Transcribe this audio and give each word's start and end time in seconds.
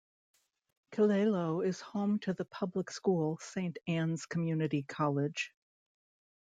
Killaloe 0.95 1.63
is 1.63 1.79
home 1.79 2.17
to 2.21 2.33
the 2.33 2.45
public 2.45 2.89
school 2.89 3.37
Saint 3.39 3.77
Anne's 3.87 4.25
Community 4.25 4.81
College. 4.81 5.53